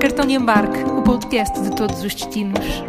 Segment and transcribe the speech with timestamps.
[0.00, 2.82] Cartão de embarque, o podcast de todos os destinos.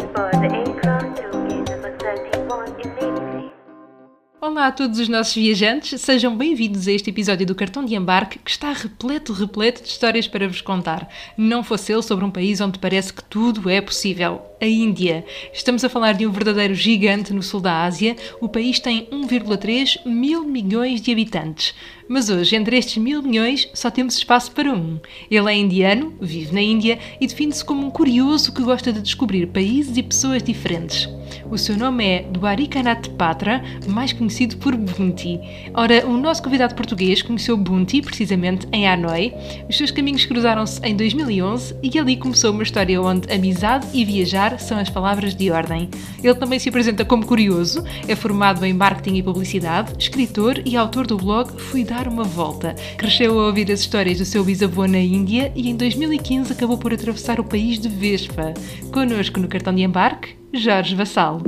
[4.58, 8.40] Olá a todos os nossos viajantes, sejam bem-vindos a este episódio do Cartão de Embarque
[8.40, 11.08] que está repleto, repleto de histórias para vos contar.
[11.38, 14.42] Não fosse ele sobre um país onde parece que tudo é possível.
[14.60, 15.24] A Índia.
[15.54, 18.16] Estamos a falar de um verdadeiro gigante no sul da Ásia.
[18.42, 21.76] O país tem 1,3 mil milhões de habitantes.
[22.10, 25.00] Mas hoje, entre estes mil milhões, só temos espaço para um.
[25.30, 29.46] Ele é indiano, vive na Índia e define-se como um curioso que gosta de descobrir
[29.46, 31.08] países e pessoas diferentes.
[31.50, 35.40] O seu nome é Dwarikanath Patra, mais conhecido por Bunti.
[35.74, 39.34] Ora, o nosso convidado português conheceu Bunti, precisamente em Hanoi.
[39.70, 44.60] Os seus caminhos cruzaram-se em 2011 e ali começou uma história onde amizade e viajar
[44.60, 45.90] são as palavras de ordem.
[46.22, 51.08] Ele também se apresenta como curioso, é formado em marketing e publicidade, escritor e autor
[51.08, 52.76] do blog Fui Dar Uma Volta.
[52.98, 56.94] Cresceu a ouvir as histórias do seu bisavô na Índia e em 2015 acabou por
[56.94, 58.54] atravessar o país de Vespa.
[58.92, 61.44] Connosco no cartão de embarque, Jorge Vassalo.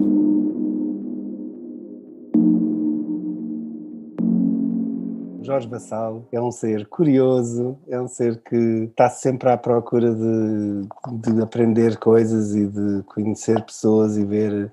[5.41, 8.55] Jorge Bassal é um ser curioso, é um ser que
[8.91, 14.71] está sempre à procura de, de aprender coisas e de conhecer pessoas e ver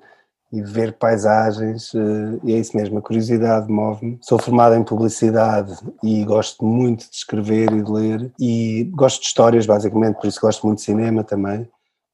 [0.52, 4.19] e ver paisagens, eh, e é isso mesmo, a curiosidade move-me.
[4.22, 9.27] Sou formado em publicidade e gosto muito de escrever e de ler, e gosto de
[9.27, 11.69] histórias, basicamente, por isso gosto muito de cinema também.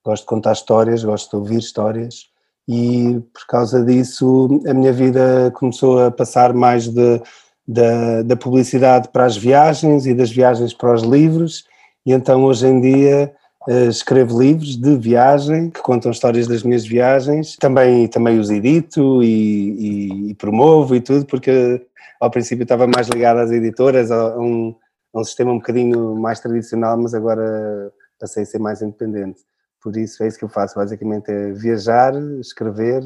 [0.04, 2.26] Gosto de contar histórias, gosto de ouvir histórias,
[2.68, 7.20] e por causa disso a minha vida começou a passar mais de
[7.66, 11.64] da, da publicidade para as viagens e das viagens para os livros,
[12.04, 13.32] e então hoje em dia
[13.68, 19.22] uh, escrevo livros de viagem que contam histórias das minhas viagens, também, também os edito
[19.22, 21.86] e, e, e promovo e tudo, porque
[22.20, 24.74] ao princípio estava mais ligado às editoras, a um,
[25.14, 29.40] a um sistema um bocadinho mais tradicional, mas agora passei a ser mais independente.
[29.82, 33.02] Por isso é isso que eu faço, basicamente é viajar, escrever,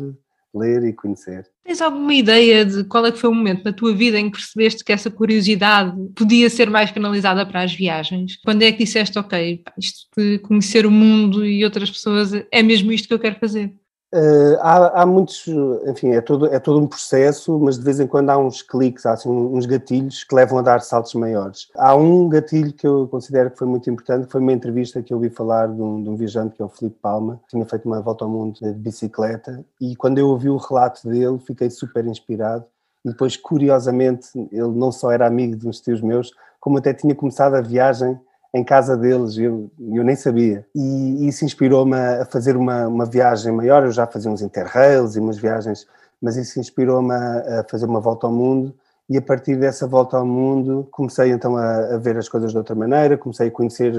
[0.55, 1.47] ler e conhecer.
[1.65, 4.39] Tens alguma ideia de qual é que foi o momento na tua vida em que
[4.39, 8.37] percebeste que essa curiosidade podia ser mais canalizada para as viagens?
[8.45, 12.93] Quando é que disseste, ok, isto de conhecer o mundo e outras pessoas é mesmo
[12.93, 13.75] isto que eu quero fazer?
[14.15, 15.47] Uh, há, há, muitos,
[15.87, 19.05] enfim, é todo, é todo um processo, mas de vez em quando há uns cliques,
[19.05, 21.69] há assim, uns gatilhos que levam a dar saltos maiores.
[21.75, 25.13] Há um gatilho que eu considero que foi muito importante, que foi uma entrevista que
[25.13, 27.67] eu ouvi falar de um, de um viajante que é o Felipe Palma, que tinha
[27.67, 31.69] feito uma volta ao mundo de bicicleta, e quando eu ouvi o relato dele fiquei
[31.69, 32.65] super inspirado,
[33.05, 37.15] e depois, curiosamente, ele não só era amigo de uns tios meus, como até tinha
[37.15, 38.19] começado a viagem
[38.57, 40.67] em casa deles, eu, eu nem sabia.
[40.75, 45.21] E isso inspirou-me a fazer uma, uma viagem maior, eu já fazia uns interrails e
[45.21, 45.87] umas viagens,
[46.23, 48.75] mas isso inspirou-me a, a fazer uma volta ao mundo.
[49.11, 52.57] E a partir dessa volta ao mundo comecei então a, a, ver as coisas de
[52.57, 53.93] outra maneira, comecei a conhecer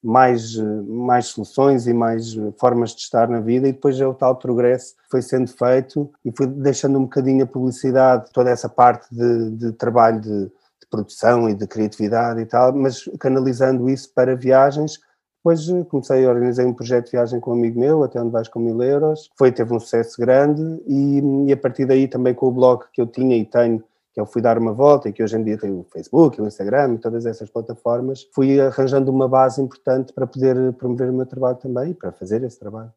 [0.00, 3.66] mais, mais soluções e mais formas de estar na vida.
[3.66, 7.42] E depois é o tal progresso que foi sendo feito e fui deixando um bocadinho
[7.42, 10.50] a publicidade, toda essa parte de, de trabalho de
[10.90, 14.98] produção e de criatividade e tal, mas canalizando isso para viagens.
[15.38, 18.30] Depois eh, comecei a organizar um projeto de viagem com um amigo meu, até onde
[18.30, 19.30] vais com mil euros.
[19.36, 23.00] Foi, teve um sucesso grande e, e, a partir daí também com o blog que
[23.00, 23.82] eu tinha e tenho,
[24.12, 26.46] que eu fui dar uma volta e que hoje em dia tenho o Facebook, o
[26.46, 31.26] Instagram e todas essas plataformas, fui arranjando uma base importante para poder promover o meu
[31.26, 32.92] trabalho também e para fazer esse trabalho.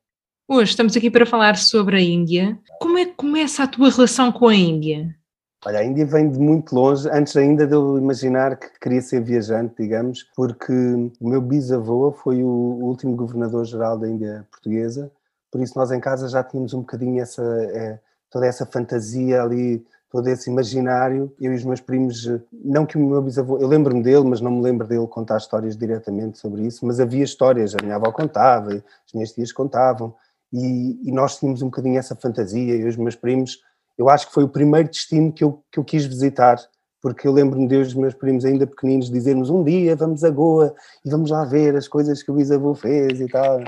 [0.48, 2.60] Hoje estamos aqui para falar sobre a Índia.
[2.82, 5.16] Como é que começa a tua relação com a Índia?
[5.64, 9.22] Olha, a Índia vem de muito longe, antes ainda de eu imaginar que queria ser
[9.22, 15.12] viajante, digamos, porque o meu bisavô foi o último governador-geral da Índia portuguesa,
[15.52, 18.00] por isso nós em casa já tínhamos um bocadinho essa, é,
[18.32, 21.32] toda essa fantasia ali, todo esse imaginário.
[21.40, 24.50] Eu e os meus primos, não que o meu bisavô, eu lembro-me dele, mas não
[24.50, 28.72] me lembro dele contar histórias diretamente sobre isso, mas havia histórias, a minha avó contava,
[28.72, 30.16] as minhas tias contavam,
[30.52, 33.60] e, e nós tínhamos um bocadinho essa fantasia, eu e os meus primos
[33.98, 36.58] eu acho que foi o primeiro destino que eu, que eu quis visitar,
[37.02, 40.74] porque eu lembro-me de os meus primos ainda pequeninos dizermos um dia vamos a Goa
[41.04, 43.62] e vamos lá ver as coisas que o bisavô fez e tal.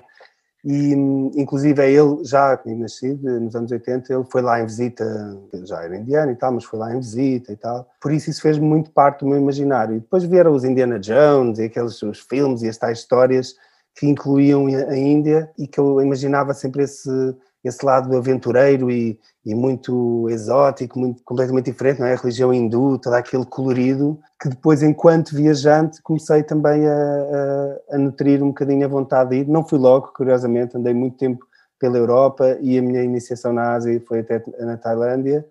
[0.65, 0.93] E
[1.35, 5.05] inclusive é ele, já nascido nos anos 80, ele foi lá em visita,
[5.65, 7.89] já era indiano e tal, mas foi lá em visita e tal.
[7.99, 9.97] Por isso isso fez muito parte do meu imaginário.
[9.97, 13.55] E depois vieram os Indiana Jones e aqueles os filmes e as tais histórias
[13.93, 17.09] que incluíam a Índia e que eu imaginava sempre esse
[17.63, 22.13] esse lado aventureiro e, e muito exótico, muito, completamente diferente, não é?
[22.13, 26.93] A religião hindu, todo aquele colorido, que depois, enquanto viajante, comecei também a,
[27.91, 29.47] a, a nutrir um bocadinho a vontade de ir.
[29.47, 31.45] Não fui logo, curiosamente, andei muito tempo
[31.79, 35.45] pela Europa e a minha iniciação na Ásia foi até na Tailândia,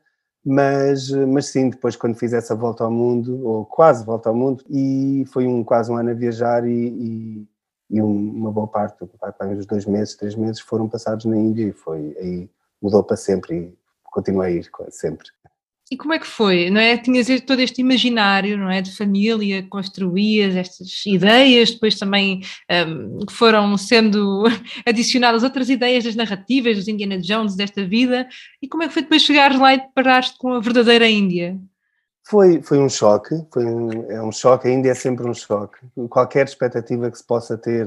[0.44, 4.65] Mas, mas sim, depois quando fiz essa volta ao mundo, ou quase volta ao mundo,
[4.69, 7.49] e foi um, quase um ano a viajar e, e,
[7.93, 12.17] e uma boa parte, uns dois meses, três meses foram passados na Índia e foi
[12.19, 12.50] aí
[12.81, 15.29] mudou para sempre e continuei a ir sempre.
[15.91, 16.71] E como é que foi?
[16.71, 16.97] Não é?
[16.97, 22.41] Tinhas todo este imaginário, não é, de família, construías estas ideias, depois também
[22.89, 24.44] um, foram sendo
[24.89, 28.27] adicionadas outras ideias das narrativas dos Indiana Jones desta vida.
[28.62, 31.61] E como é que foi depois chegares lá e deparaste com a verdadeira Índia?
[32.24, 35.78] Foi, foi um choque, foi um, é um choque, a Índia é sempre um choque.
[36.08, 37.86] Qualquer expectativa que se possa ter,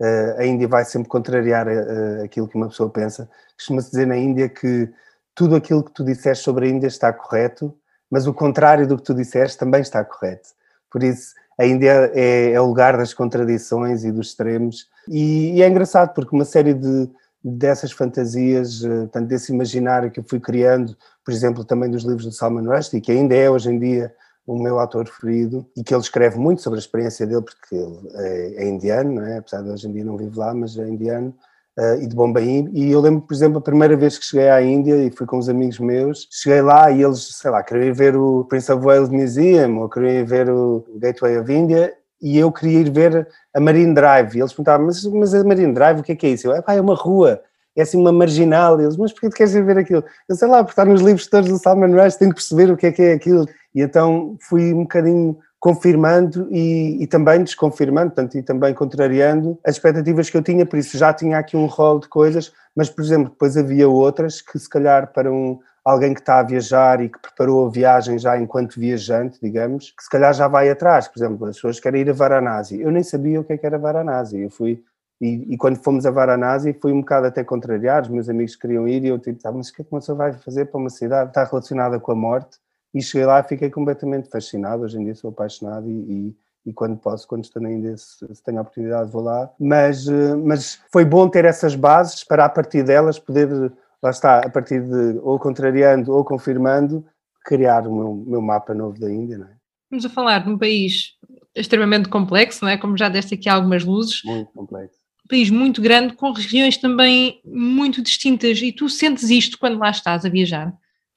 [0.00, 3.28] uh, a Índia vai sempre contrariar uh, aquilo que uma pessoa pensa.
[3.56, 4.88] Costuma-se dizer na Índia que
[5.34, 7.74] tudo aquilo que tu disseste sobre a Índia está correto,
[8.10, 10.50] mas o contrário do que tu disseste também está correto.
[10.90, 14.88] Por isso, a Índia é, é o lugar das contradições e dos extremos.
[15.08, 17.08] E, e, é engraçado porque uma série de
[17.42, 22.24] dessas fantasias, eh, tanto desse imaginário que eu fui criando, por exemplo, também dos livros
[22.24, 24.14] do Salman Rushdie, que ainda é hoje em dia
[24.46, 28.10] o meu autor preferido e que ele escreve muito sobre a experiência dele, porque ele
[28.14, 29.38] é, é indiano, é?
[29.38, 31.34] apesar de hoje em dia não vive lá, mas é indiano
[31.78, 32.68] uh, e de Bombaim.
[32.72, 35.38] E eu lembro, por exemplo, a primeira vez que cheguei à Índia e fui com
[35.38, 39.08] uns amigos meus, cheguei lá e eles, sei lá, queriam ver o Prince of Wales
[39.08, 43.94] Museum ou queriam ver o Gateway of India e eu queria ir ver a Marine
[43.94, 44.34] Drive.
[44.34, 46.48] E eles perguntavam, mas, mas a Marine Drive, o que é que é isso?
[46.48, 47.40] Eu, é uma rua,
[47.76, 48.80] é assim uma marginal.
[48.80, 50.04] E eles, mas porquê tu queres ir ver aquilo?
[50.28, 52.76] Eu sei lá, porque está nos livros todos do Salman Rushdie, tenho que perceber o
[52.76, 53.46] que é que é aquilo.
[53.74, 59.74] E então fui um bocadinho confirmando e, e, também desconfirmando, portanto, e também contrariando as
[59.74, 63.04] expectativas que eu tinha, por isso já tinha aqui um rol de coisas, mas, por
[63.04, 67.08] exemplo, depois havia outras que, se calhar, para um, alguém que está a viajar e
[67.08, 71.18] que preparou a viagem já enquanto viajante, digamos, que se calhar já vai atrás, por
[71.18, 73.78] exemplo, as pessoas querem ir a Varanasi, eu nem sabia o que, é que era
[73.78, 74.82] Varanasi, eu fui,
[75.20, 78.88] e, e, quando fomos a Varanasi fui um bocado até contrariado, os meus amigos queriam
[78.88, 80.80] ir e eu tipo, ah, mas o que é que uma pessoa vai fazer para
[80.80, 82.58] uma cidade que está relacionada com a morte?
[82.94, 84.82] E cheguei lá e fiquei completamente fascinado.
[84.82, 86.36] Hoje em dia sou apaixonado e, e,
[86.70, 89.50] e quando posso, quando estou se, se, tenho a oportunidade, vou lá.
[89.60, 93.70] Mas, eh, mas foi bom ter essas bases para, a partir delas, poder,
[94.02, 97.04] lá está, a partir de ou contrariando ou confirmando,
[97.44, 99.38] criar o meu, meu mapa novo da Índia.
[99.38, 99.52] Não é?
[99.90, 101.16] Vamos a falar de um país
[101.54, 102.76] extremamente complexo, não é?
[102.76, 104.22] Como já deste aqui algumas luzes.
[104.24, 104.98] Muito complexo.
[105.24, 108.60] Um país muito grande, com regiões também muito distintas.
[108.62, 110.72] E tu sentes isto quando lá estás a viajar?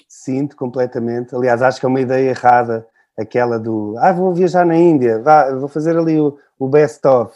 [0.08, 1.36] Sinto completamente.
[1.36, 2.88] Aliás, acho que é uma ideia errada
[3.18, 7.36] aquela do ah, vou viajar na Índia, vá, vou fazer ali o, o best of.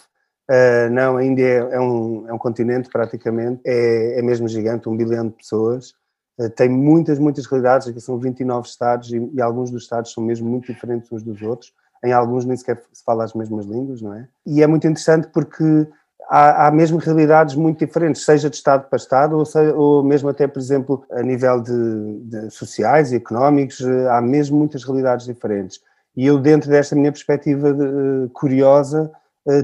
[0.49, 4.87] Uh, não, a Índia é, é, um, é um continente praticamente, é, é mesmo gigante,
[4.87, 5.93] um bilhão de pessoas,
[6.39, 10.23] uh, tem muitas, muitas realidades, aqui são 29 estados e, e, alguns dos estados são
[10.23, 11.73] mesmo muito diferentes uns dos outros,
[12.03, 14.27] em alguns nem sequer se fala as mesmas línguas, não é?
[14.45, 15.87] E é muito interessante porque
[16.29, 20.29] há, há mesmo realidades muito diferentes, seja de Estado para Estado, ou, seja, ou mesmo
[20.29, 25.25] até, por exemplo, a nível de, de sociais e económicos, eh, há mesmo muitas realidades
[25.25, 25.81] diferentes.
[26.15, 29.11] E eu, dentro desta minha perspectiva de, uh, curiosa,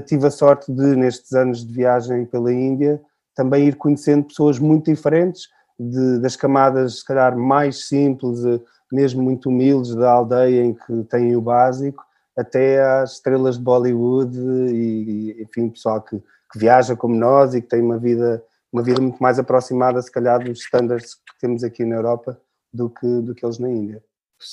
[0.06, 3.00] tive a sorte de, nestes anos de viagem pela Índia,
[3.34, 5.48] também ir conhecendo pessoas muito diferentes,
[5.78, 11.04] de, das camadas, se calhar, mais simples, uh, mesmo muito humildes, da aldeia em que
[11.10, 12.04] têm o básico,
[12.36, 16.22] até às estrelas de Bollywood e, enfim, pessoal que
[16.54, 18.42] que viaja como nós e que tem uma vida,
[18.72, 22.40] uma vida muito mais aproximada, se calhar, dos estándares que temos aqui na Europa
[22.72, 24.02] do que, do que eles na Índia.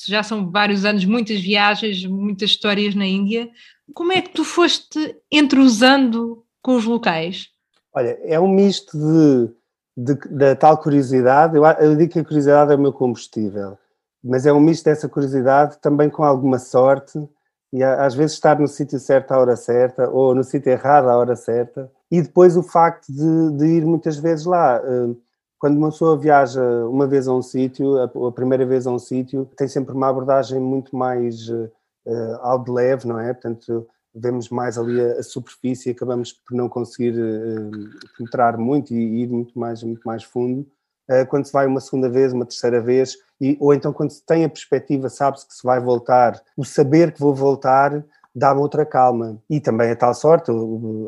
[0.07, 3.49] Já são vários anos, muitas viagens, muitas histórias na Índia.
[3.93, 7.49] Como é que tu foste entrosando com os locais?
[7.93, 11.55] Olha, é um misto de, de, da tal curiosidade.
[11.55, 13.77] Eu, eu digo que a curiosidade é o meu combustível,
[14.23, 17.19] mas é um misto dessa curiosidade também com alguma sorte
[17.73, 21.17] e às vezes estar no sítio certo à hora certa ou no sítio errado à
[21.17, 24.81] hora certa e depois o facto de, de, ir muitas vezes lá.
[24.83, 25.15] Eh,
[25.61, 29.47] quando uma pessoa viaja uma vez a um sítio, a, primeira vez a um sítio,
[29.55, 31.69] tem sempre uma abordagem muito mais uh,
[32.41, 33.31] ao de leve, não é?
[33.31, 37.71] Portanto, vemos mais ali a, a superfície e acabamos por não conseguir uh,
[38.17, 40.65] penetrar muito e ir muito mais, muito mais fundo.
[41.07, 44.25] Uh, quando se vai uma segunda vez, uma terceira vez, e, ou então quando se
[44.25, 48.03] tem a perspectiva, sabe-se que se vai voltar, o saber que vou voltar
[48.33, 49.37] dá-me outra calma.
[49.49, 50.51] E também a tal sorte,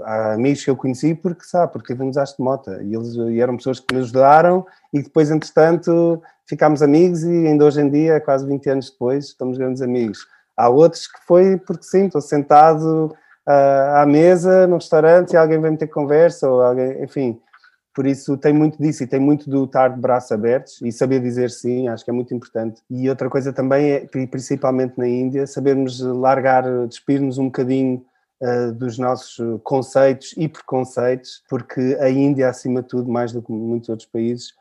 [0.03, 3.57] há amigos que eu conheci porque, sabe, porque tivemos de moto e eles e eram
[3.57, 8.45] pessoas que nos ajudaram e depois, entretanto, ficámos amigos e ainda hoje em dia, quase
[8.45, 10.27] 20 anos depois, estamos grandes amigos.
[10.55, 13.15] Há outros que foi porque sim, estou sentado
[13.47, 17.39] uh, à mesa no restaurante e alguém vem ter conversa ou alguém, enfim,
[17.93, 21.21] por isso tem muito disso e tem muito do estar de braços abertos e saber
[21.21, 22.81] dizer sim, acho que é muito importante.
[22.89, 28.03] E outra coisa também é, principalmente na Índia, sabermos largar, despir-nos um bocadinho
[28.41, 33.51] uh, dos nossos conceitos e preconceitos, porque a Índia, acima de tudo, mais do que
[33.51, 34.53] muitos outros países,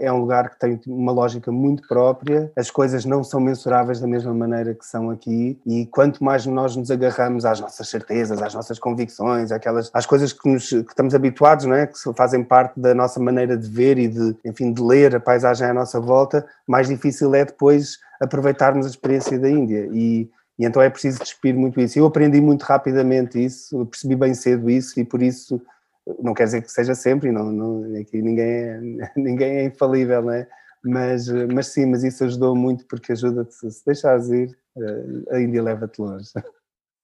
[0.00, 4.06] é um lugar que tem uma lógica muito própria, as coisas não são mensuráveis da
[4.06, 8.54] mesma maneira que são aqui, e quanto mais nós nos agarramos às nossas certezas, às
[8.54, 11.86] nossas convicções, àquelas, às coisas que, nos, que estamos habituados, não é?
[11.86, 15.66] que fazem parte da nossa maneira de ver e de, enfim, de ler a paisagem
[15.66, 19.88] à nossa volta, mais difícil é depois aproveitarmos a experiência da Índia.
[19.92, 21.98] E, e então é preciso despir muito isso.
[21.98, 25.60] Eu aprendi muito rapidamente isso, percebi bem cedo isso, e por isso
[26.22, 28.80] não quer dizer que seja sempre, não, não, aqui ninguém é,
[29.16, 30.48] ninguém é infalível, não é?
[30.84, 35.62] Mas, mas sim, mas isso ajudou muito porque ajuda-te, se deixares ir, eh, a Índia
[35.62, 36.30] leva-te longe.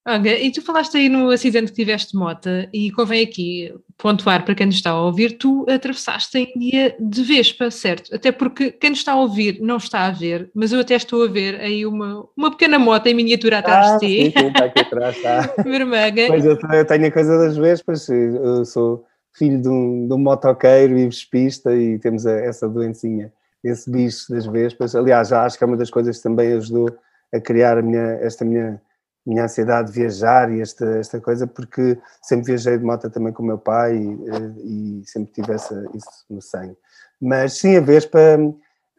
[0.07, 4.45] Olha, e tu falaste aí no acidente que tiveste de moto, e convém aqui pontuar
[4.47, 8.14] para quem nos está a ouvir, tu atravessaste a Índia de Vespa, certo?
[8.14, 11.23] Até porque quem nos está a ouvir não está a ver, mas eu até estou
[11.25, 14.33] a ver aí uma, uma pequena moto em miniatura atrás ah, de ti.
[14.33, 15.54] Sim, sim, está aqui atrás, está.
[15.62, 16.26] Vermelha.
[16.28, 19.04] Pois eu, eu, tenho a coisa das Vespas, eu sou
[19.35, 23.30] filho de um, de um motoqueiro e vespista e temos a, essa doencinha,
[23.62, 24.97] esse bicho das Vespas.
[24.97, 26.88] Aliás, já acho que é uma das coisas que também ajudou
[27.35, 28.80] a criar a minha, esta minha
[29.26, 33.42] minha ansiedade de viajar e esta, esta coisa, porque sempre viajei de moto também com
[33.42, 36.76] o meu pai e, eh, e sempre tive essa, isso no sangue.
[37.20, 38.18] Mas sim, a Vespa,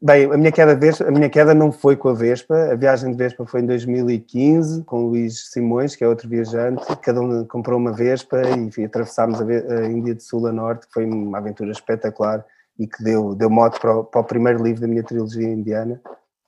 [0.02, 3.12] bem, a minha, queda Vespa, a minha queda não foi com a Vespa, a viagem
[3.12, 7.44] de Vespa foi em 2015, com o Luís Simões, que é outro viajante, cada um
[7.46, 11.40] comprou uma Vespa e enfim, atravessámos a, Índia de sul a norte, que foi uma
[11.40, 12.46] aventura espetacular
[12.78, 16.00] e que deu, deu moto para o, para o primeiro livro da minha trilogia indiana,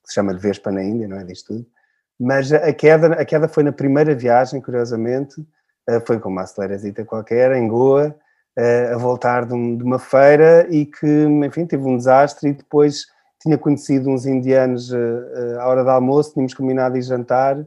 [0.02, 1.73] que se chama De Vespa na Índia, não é disto tudo.
[2.18, 5.44] Mas a queda, a queda foi na primeira viagem, curiosamente,
[5.88, 8.14] eh, foi com uma acelerazita qualquer, em Goa,
[8.56, 11.06] eh, a voltar de, uma feira e que,
[11.44, 13.06] enfim, teve um desastre e depois
[13.40, 17.64] tinha conhecido uns indianos eh, à hora do almoço, tínhamos combinado ir jantar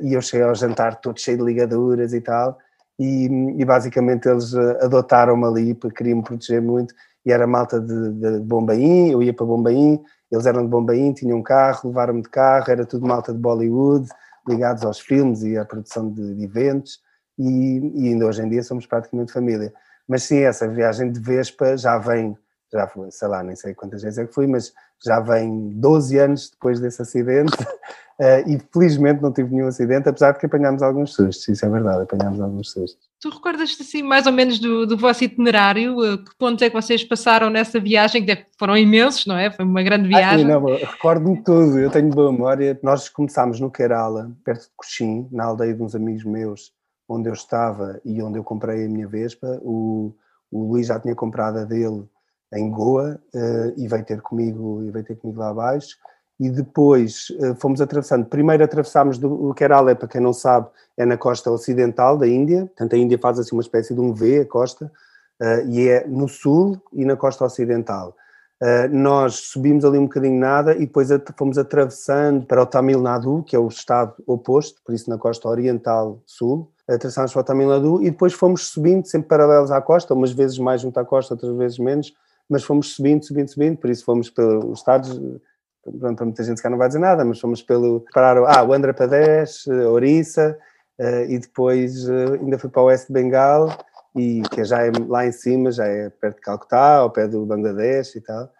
[0.00, 2.56] e eu cheguei ao jantar todo cheio de ligaduras e tal
[2.98, 3.26] e,
[3.58, 6.94] e basicamente eles adotaram-me ali porque queriam me proteger muito
[7.24, 11.38] e era malta de, de Bombaim, eu ia para Bombaim, eles eram de Bombaim, tinham
[11.38, 14.08] um carro, levaram-me de carro, era tudo malta de Bollywood,
[14.48, 17.00] ligados aos filmes e à produção de, de eventos,
[17.38, 19.72] e, e, ainda hoje em dia somos praticamente família.
[20.08, 22.36] Mas sim, essa viagem de Vespa já vem,
[22.72, 24.72] já foi, sei lá, nem sei quantas vezes é que fui, mas
[25.04, 30.32] já vem 12 anos depois desse acidente, uh, e felizmente não tive nenhum acidente, apesar
[30.32, 33.11] de que apanhámos alguns sustos, isso é verdade, apanhámos alguns sustos.
[33.22, 35.94] Tu recordas-te assim mais ou menos do, do vosso itinerário?
[36.24, 38.26] Que pontos é que vocês passaram nessa viagem?
[38.26, 39.48] Que foram imensos, não é?
[39.48, 40.44] Foi uma grande viagem.
[40.44, 42.76] Ah, sim, não, recordo-me tudo, eu tenho boa memória.
[42.82, 46.72] Nós começámos no Kerala, perto de Cochim, na aldeia de uns amigos meus,
[47.08, 49.60] onde eu estava e onde eu comprei a minha Vespa.
[49.62, 50.12] O,
[50.50, 52.04] o Luís já tinha comprado a dele
[52.52, 55.96] em Goa uh, e veio ter comigo e veio ter comigo lá abaixo
[56.38, 58.26] e depois uh, fomos atravessando.
[58.26, 62.94] Primeiro atravessámos do, Kerala, para quem não sabe, é na costa ocidental da Índia, portanto
[62.94, 64.90] a Índia faz assim uma espécie de um V, a costa,
[65.40, 68.16] uh, e é no sul e na costa ocidental.
[68.60, 73.42] Uh, nós subimos ali um bocadinho nada e depois fomos atravessando para o Tamil Nadu,
[73.42, 77.68] que é o estado oposto, por isso na costa oriental sul, atravessámos para o Tamil
[77.68, 81.34] Nadu e depois fomos subindo, sempre paralelos à costa, umas vezes mais junto à costa,
[81.34, 82.12] outras vezes menos,
[82.48, 85.20] mas fomos subindo, subindo, subindo, por isso fomos pelos estados
[85.82, 88.72] pronto, para muita gente cá não vai dizer nada, mas fomos pelo, pararam, ah, o
[88.72, 90.56] Andhra Pradesh, eh, Orissa,
[90.98, 93.68] uh, e depois uh, ainda fui para o Oeste de Bengal,
[94.14, 97.46] e que já é lá em cima, já é perto de Calcutá, ao pé do
[97.46, 98.50] Bangladesh e tal,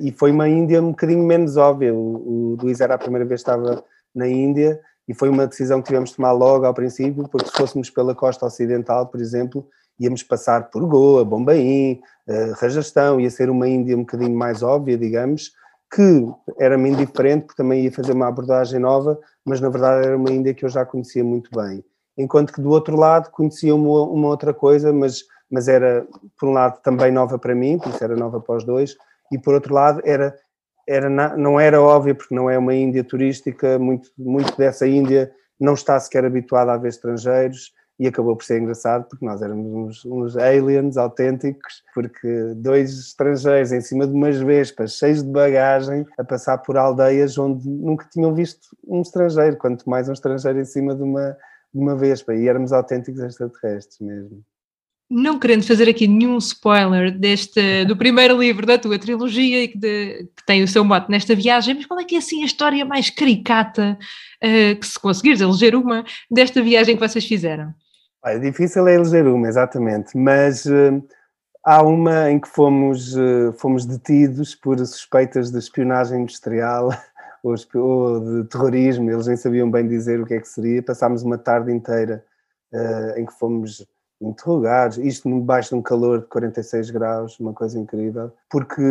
[0.00, 3.42] e foi uma Índia um bocadinho menos óbvia, o, o Luís era a primeira vez
[3.42, 7.28] que estava na Índia, e foi uma decisão que tivemos de tomar logo ao princípio,
[7.28, 13.20] porque se fôssemos pela costa ocidental, por exemplo, íamos passar por Goa, Bombaim, uh, Rajastão,
[13.20, 15.52] ia ser uma Índia um bocadinho mais óbvia, digamos,
[15.92, 16.26] que
[16.58, 20.54] era-me indiferente, porque também ia fazer uma abordagem nova, mas na verdade era uma Índia
[20.54, 21.84] que eu já conhecia muito bem.
[22.16, 26.06] Enquanto que do outro lado conhecia uma, uma outra coisa, mas, mas era,
[26.38, 28.96] por um lado, também nova para mim, por isso era nova para os dois,
[29.32, 30.36] e por outro lado era,
[30.88, 35.74] era não era óbvio, porque não é uma Índia turística, muito, muito dessa Índia não
[35.74, 40.04] está sequer habituada a ver estrangeiros, e acabou por ser engraçado porque nós éramos uns,
[40.06, 46.24] uns, aliens autênticos, porque dois estrangeiros em cima de umas vespas cheios de bagagem a
[46.24, 50.94] passar por aldeias onde nunca tinham visto um estrangeiro, quanto mais um estrangeiro em cima
[50.94, 51.36] de uma,
[51.74, 54.42] de uma vespa, e éramos autênticos extraterrestres mesmo.
[55.10, 59.76] Não querendo fazer aqui nenhum spoiler deste, do primeiro livro da tua trilogia e que,
[59.76, 62.46] de, que tem o seu mote nesta viagem, mas qual é que é assim a
[62.46, 63.98] história mais caricata,
[64.42, 67.74] uh, que se conseguires eleger uma, desta viagem que vocês fizeram?
[68.24, 71.02] É difícil é eleger uma, exatamente, mas uh,
[71.64, 76.90] há uma em que fomos, uh, fomos detidos por suspeitas de espionagem industrial
[77.42, 80.82] ou, ou, de terrorismo, eles nem sabiam bem dizer o que é que seria.
[80.82, 82.22] Passámos uma tarde inteira
[82.72, 83.86] uh, em que fomos
[84.20, 88.82] interrogados, isto debaixo de um calor de 46 graus, uma coisa incrível, porque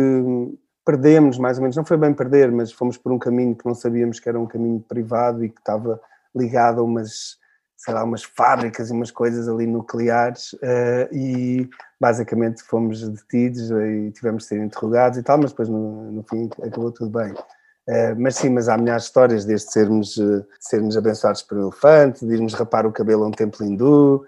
[0.84, 3.74] perdemos mais ou menos, não foi bem perder, mas fomos por um caminho que não
[3.74, 6.00] sabíamos que era um caminho privado e que estava
[6.34, 7.38] ligado a umas,
[7.80, 11.66] sei lá, umas fábricas e umas coisas ali nucleares uh, e
[11.98, 16.50] basicamente fomos detidos e tivemos de ser interrogados e tal, mas depois no, no fim
[16.62, 17.32] acabou tudo bem.
[17.32, 21.62] Uh, mas sim, mas há milhares de histórias desde sermos, uh, sermos abençoados por um
[21.62, 24.24] elefante, de irmos rapar o cabelo a um templo hindu,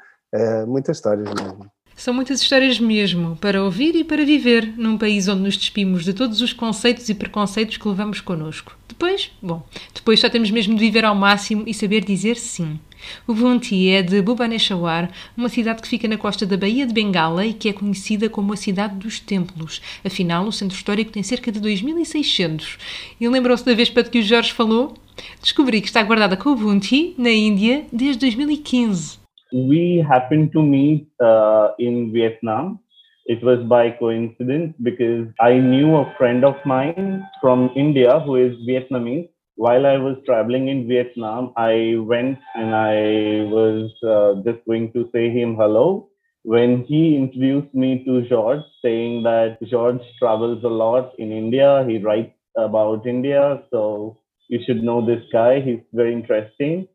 [0.67, 1.71] muitas histórias mesmo.
[1.95, 6.15] São muitas histórias mesmo, para ouvir e para viver, num país onde nos despimos de
[6.15, 8.75] todos os conceitos e preconceitos que levamos connosco.
[9.03, 12.79] Depois, bom, depois só temos mesmo de viver ao máximo e saber dizer sim.
[13.27, 17.45] O Bunti é de Bhubaneswar, uma cidade que fica na costa da Baía de Bengala
[17.45, 19.83] e que é conhecida como a Cidade dos Templos.
[20.05, 22.79] Afinal, o centro histórico tem cerca de 2600.
[23.21, 24.95] E lembrou-se da vez para que o Jorge falou?
[25.41, 29.21] Descobri que está guardada com o Bunti, na Índia, desde 2015.
[29.53, 32.79] we happened to meet uh, in Vietnam.
[33.27, 38.57] It was by coincidence because I knew a friend of mine from India who is
[38.69, 39.29] Vietnamese.
[39.57, 45.09] While I was traveling in Vietnam, I went and I was uh, just going to
[45.13, 46.09] say him hello.
[46.43, 51.99] When he introduced me to George, saying that George travels a lot in India, he
[51.99, 55.61] writes about India, so you should know this guy.
[55.61, 56.89] He's very interesting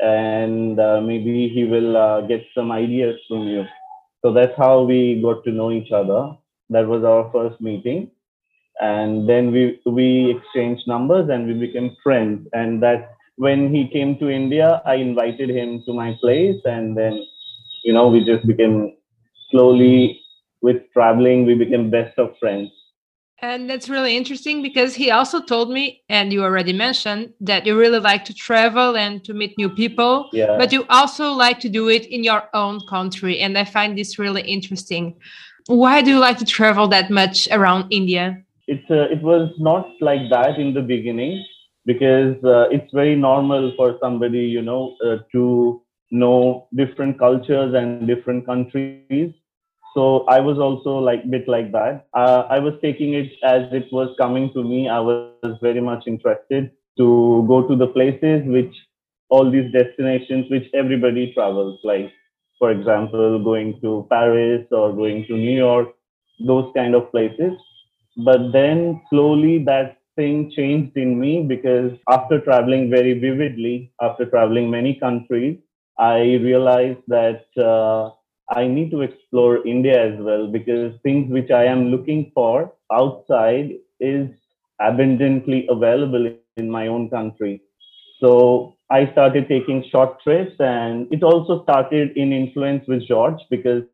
[0.00, 3.64] and uh, maybe he will uh, get some ideas from you.
[4.22, 6.36] So that's how we got to know each other.
[6.70, 8.10] That was our first meeting,
[8.80, 12.48] and then we we exchanged numbers and we became friends.
[12.52, 17.24] And that when he came to India, I invited him to my place, and then
[17.84, 18.96] you know we just became
[19.50, 20.20] slowly
[20.62, 22.70] with traveling we became best of friends
[23.42, 27.76] and that's really interesting because he also told me, and you already mentioned, that you
[27.76, 30.30] really like to travel and to meet new people.
[30.32, 30.56] Yeah.
[30.56, 33.40] But you also like to do it in your own country.
[33.40, 35.16] And I find this really interesting.
[35.66, 38.40] Why do you like to travel that much around India?
[38.68, 41.44] It's uh, it was not like that in the beginning
[41.84, 48.06] because uh, it's very normal for somebody, you know, uh, to know different cultures and
[48.06, 49.34] different countries
[49.94, 52.06] so I was also like bit like that.
[52.14, 54.88] Uh, I was taking it as it was coming to me.
[54.88, 58.74] I was very much interested to go to the places which
[59.28, 62.12] all these destinations which everybody travels, like
[62.58, 65.88] for example, going to Paris or going to New York,
[66.46, 67.52] those kind of places.
[68.16, 74.70] But then slowly that thing changed in me because after traveling very vividly, after traveling
[74.70, 75.58] many countries,
[75.98, 78.10] I realized that uh,
[78.48, 83.72] I need to explore India as well because things which I am looking for outside
[84.00, 84.28] is
[84.80, 86.26] abundantly available
[86.56, 87.62] in my own country.
[88.20, 93.84] So I started taking short trips, and it also started in influence with George because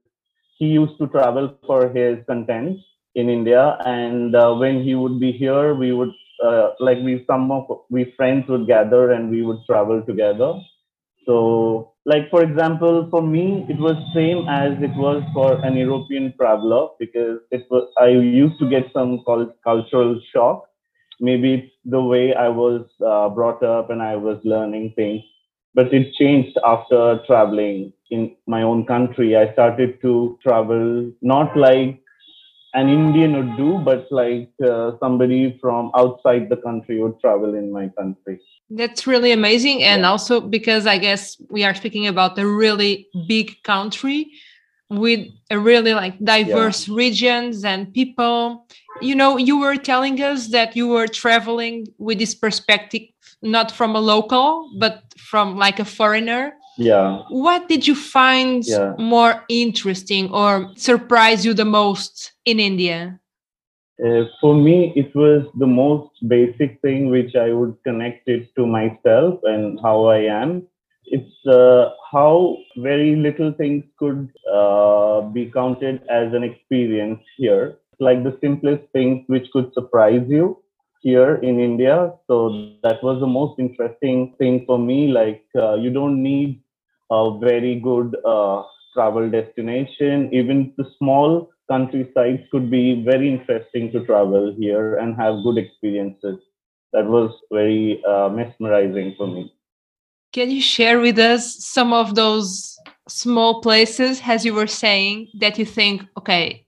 [0.58, 2.78] he used to travel for his content
[3.14, 6.12] in India, and uh, when he would be here, we would
[6.44, 10.54] uh, like we some of we friends would gather and we would travel together.
[11.26, 16.32] So like for example for me it was same as it was for an european
[16.38, 19.12] traveler because it was i used to get some
[19.68, 20.64] cultural shock
[21.20, 25.22] maybe it's the way i was uh, brought up and i was learning things
[25.74, 30.12] but it changed after traveling in my own country i started to
[30.46, 30.84] travel
[31.20, 32.00] not like
[32.74, 37.72] an Indian would do, but like uh, somebody from outside the country would travel in
[37.72, 38.38] my country.
[38.70, 39.83] That's really amazing.
[39.83, 40.11] And yeah.
[40.11, 44.31] also because I guess we are speaking about a really big country
[44.90, 46.94] with a really like diverse yeah.
[46.94, 48.66] regions and people.
[49.00, 53.02] You know, you were telling us that you were traveling with this perspective,
[53.42, 58.94] not from a local, but from like a foreigner yeah what did you find yeah.
[58.98, 63.18] more interesting or surprise you the most in india
[64.06, 68.66] uh, for me it was the most basic thing which i would connect it to
[68.66, 70.62] myself and how i am.
[71.11, 77.78] It's uh, how very little things could uh, be counted as an experience here.
[77.98, 80.58] Like the simplest things which could surprise you
[81.00, 82.12] here in india.
[82.28, 85.08] So that was the most interesting thing for me.
[85.08, 86.61] Like uh, you don't need
[87.11, 88.62] a very good uh,
[88.94, 90.28] travel destination.
[90.32, 96.38] Even the small countrysides could be very interesting to travel here and have good experiences.
[96.92, 99.52] That was very uh, mesmerizing for me.
[100.33, 102.78] Can you share with us some of those
[103.09, 106.66] small places, as you were saying, that you think, okay,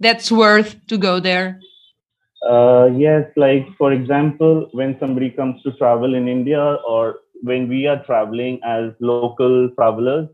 [0.00, 1.60] that's worth to go there?
[2.48, 7.86] Uh, yes, like for example, when somebody comes to travel in India or when we
[7.86, 10.28] are traveling as local travelers,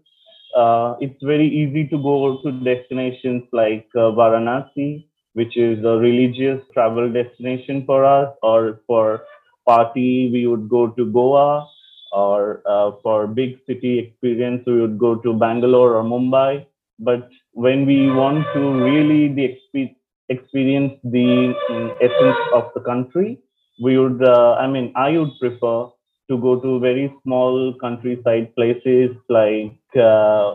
[0.56, 6.60] uh, it's very easy to go to destinations like uh, Varanasi, which is a religious
[6.74, 9.22] travel destination for us, or for
[9.66, 11.68] party, we would go to Goa,
[12.12, 16.66] or uh, for big city experience, we would go to Bangalore or Mumbai.
[16.98, 19.96] But when we want to really the exp-
[20.28, 23.38] experience the um, essence of the country,
[23.82, 25.88] we would, uh, I mean, I would prefer
[26.30, 30.52] to go to very small countryside places like uh,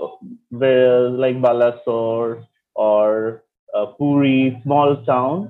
[0.50, 2.46] where like Balasore
[2.76, 5.50] or uh, Puri, small towns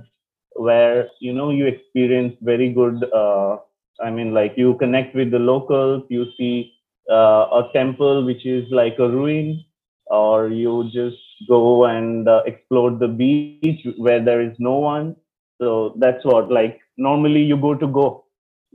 [0.56, 3.04] where you know you experience very good.
[3.14, 3.58] Uh,
[4.02, 6.74] I mean, like you connect with the locals, you see
[7.12, 9.64] uh, a temple which is like a ruin,
[10.08, 14.92] or you just go and uh, explore the beach where there is no one.
[15.36, 18.24] So that's what like normally you go to go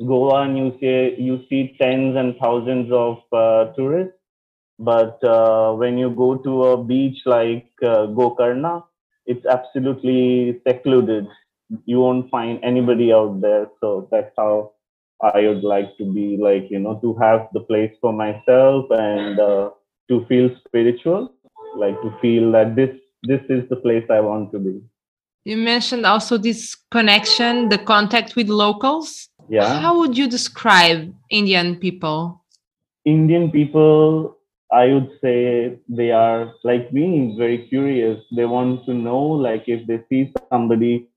[0.06, 4.16] Goa and you see you see tens and thousands of uh, tourists,
[4.82, 8.82] but uh, when you go to a beach like uh, Gokarna,
[9.26, 11.28] it's absolutely secluded.
[11.84, 13.68] You won't find anybody out there.
[13.80, 14.72] So that's how
[15.22, 19.38] I would like to be like you know to have the place for myself and
[19.38, 19.70] uh,
[20.08, 21.32] to feel spiritual,
[21.76, 22.90] like to feel that this
[23.22, 24.82] this is the place I want to be.
[25.44, 29.28] You mentioned also this connection, the contact with locals.
[29.48, 29.80] Yeah.
[29.80, 32.42] How would you describe Indian people?
[33.04, 34.38] Indian people,
[34.72, 38.18] I would say they are like me, very curious.
[38.34, 41.08] They want to know, like, if they see somebody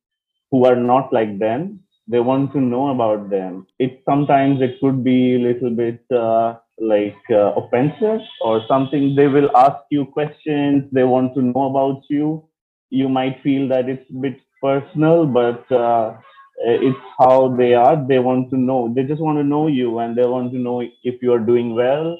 [0.52, 3.68] who are not like them, they want to know about them.
[3.80, 9.16] It sometimes it could be a little bit uh, like uh, offensive or something.
[9.16, 10.84] They will ask you questions.
[10.92, 12.48] They want to know about you.
[12.90, 16.18] You might feel that it's a bit personal, but uh,
[16.66, 17.98] it's how they are.
[18.08, 18.94] They want to know.
[18.96, 21.76] They just want to know you, and they want to know if you are doing
[21.76, 22.18] well.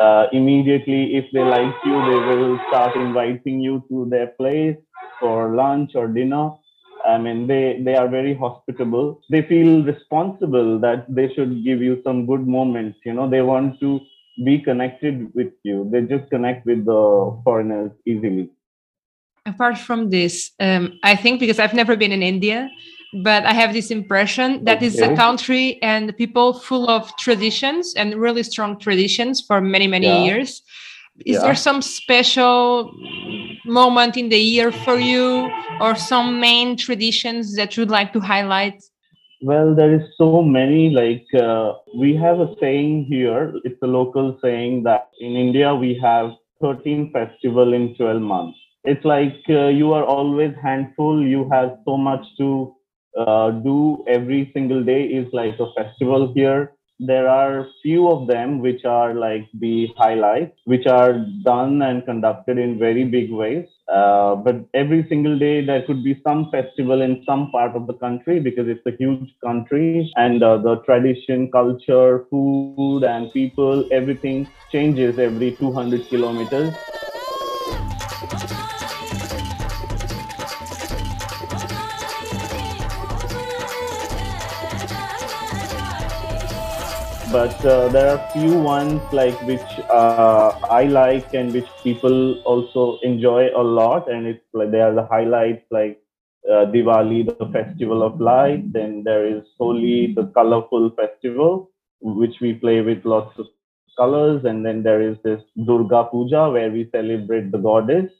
[0.00, 4.76] Uh, immediately, if they like you, they will start inviting you to their place
[5.20, 6.50] for lunch or dinner.
[7.06, 9.20] I mean, they they are very hospitable.
[9.30, 12.98] They feel responsible that they should give you some good moments.
[13.04, 14.00] You know, they want to
[14.44, 15.88] be connected with you.
[15.92, 18.50] They just connect with the foreigners easily.
[19.46, 22.68] Apart from this, um, I think because I've never been in India,
[23.12, 28.14] but I have this impression that it's a country and people full of traditions and
[28.14, 30.22] really strong traditions for many, many Yeah.
[30.24, 30.62] years.
[31.26, 31.42] Is Yeah.
[31.42, 32.92] there some special
[33.66, 38.82] moment in the year for you or some main traditions that you'd like to highlight?
[39.42, 40.90] Well, there is so many.
[40.90, 43.54] Like uh, we have a saying here.
[43.64, 48.58] It's a local saying that in India we have 13 festival in 12 months.
[48.84, 51.22] It's like uh, you are always handful.
[51.22, 52.74] You have so much to
[53.18, 54.04] uh, do.
[54.06, 56.72] Every single day is like a festival here.
[57.00, 62.58] There are few of them which are like the highlights, which are done and conducted
[62.58, 63.66] in very big ways.
[63.92, 67.94] Uh, but every single day there could be some festival in some part of the
[67.94, 74.52] country because it's a huge country and uh, the tradition, culture, food, and people, everything
[74.70, 76.74] changes every 200 kilometers.
[87.32, 92.98] But uh, there are few ones like which uh, I like and which people also
[93.02, 96.02] enjoy a lot, and it's like they are the highlights like
[96.50, 98.72] uh, Diwali, the festival of light.
[98.72, 103.46] Then there is Holi, the colorful festival, which we play with lots of
[103.96, 108.10] colors, and then there is this Durga Puja where we celebrate the goddess,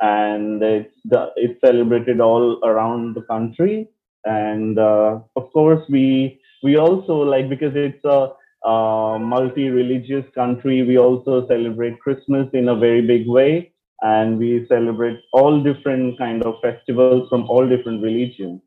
[0.00, 3.90] and it's the, it's celebrated all around the country,
[4.24, 8.30] and uh, of course we we also like because it's a
[8.66, 10.82] uh, multi-religious country.
[10.82, 16.42] We also celebrate Christmas in a very big way, and we celebrate all different kind
[16.42, 18.60] of festivals from all different religions.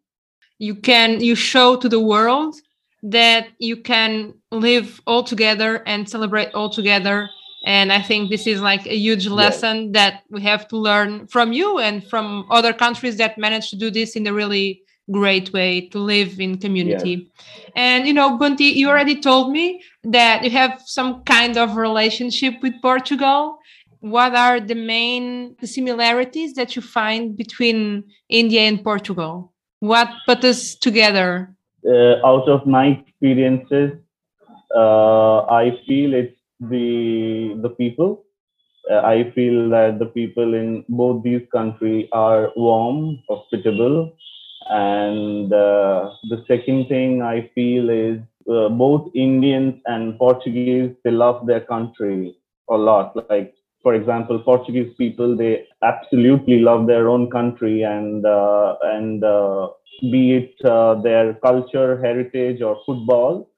[0.58, 2.56] You can you show to the world
[3.04, 7.30] that you can live all together and celebrate all together.
[7.66, 11.52] And I think this is like a huge lesson that we have to learn from
[11.52, 15.82] you and from other countries that manage to do this in a really great way
[15.89, 17.32] to live in community.
[17.76, 22.56] And you know, Bunty, you already told me that you have some kind of relationship
[22.62, 23.60] with Portugal.
[24.02, 29.54] What are the main similarities that you find between India and Portugal?
[29.80, 31.54] What put us together?
[31.86, 33.91] Uh, out of my experiences,
[34.76, 38.26] uh, I feel it's the the people.
[38.91, 44.13] Uh, I feel that the people in both these countries are warm, hospitable,
[44.70, 51.46] and uh, the second thing I feel is uh, both Indians and Portuguese they love
[51.48, 52.36] their country
[52.70, 53.16] a lot.
[53.30, 59.70] Like for example, Portuguese people they absolutely love their own country and uh, and uh,
[60.02, 63.50] be it uh, their culture, heritage, or football,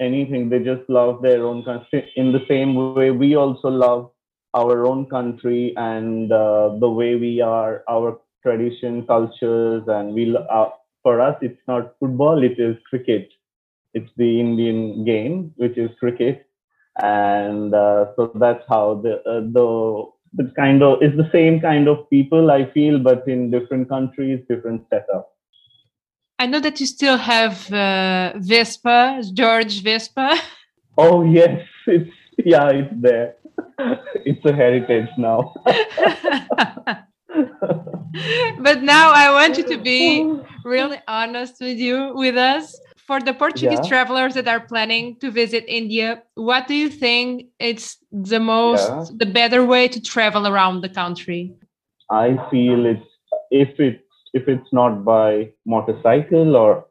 [0.00, 2.10] anything they just love their own country.
[2.16, 4.10] In the same way, we also love
[4.54, 10.24] our own country and uh, the way we are, our tradition, cultures, and we.
[10.36, 10.66] Uh,
[11.02, 13.28] for us, it's not football; it is cricket.
[13.94, 16.46] It's the Indian game, which is cricket
[17.02, 21.88] and uh, so that's how the uh, the the kind of it's the same kind
[21.88, 25.32] of people I feel, but in different countries, different setup.
[26.38, 30.36] I know that you still have uh, Vespa, George Vespa.
[30.98, 33.36] Oh yes, it's yeah, it's there.
[34.24, 35.52] it's a heritage now.
[38.58, 40.24] but now I want you to be
[40.64, 43.88] really honest with you with us for the Portuguese yeah.
[43.88, 49.04] travelers that are planning to visit India, what do you think it's the most yeah.
[49.16, 51.54] the better way to travel around the country?
[52.10, 53.06] I feel it's
[53.50, 54.00] if it
[54.34, 56.86] if it's not by motorcycle or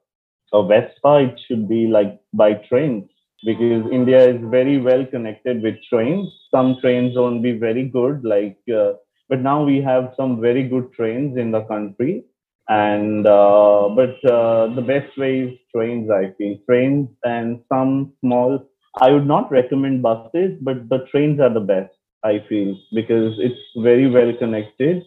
[0.53, 3.09] a Vespa, it should be like by trains
[3.45, 6.29] because India is very well connected with trains.
[6.49, 8.93] Some trains won't be very good, like uh,
[9.29, 12.23] but now we have some very good trains in the country.
[12.69, 18.59] And uh, but uh, the best way is trains i feel trains and some small
[19.01, 23.61] i would not recommend buses but the trains are the best i feel because it's
[23.83, 25.03] very well connected.